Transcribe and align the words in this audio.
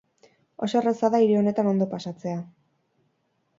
Oso 0.67 0.79
erraza 0.79 1.11
da 1.17 1.19
hiri 1.25 1.37
honetan 1.43 1.71
ondo 1.73 1.89
pasatzea. 1.93 2.43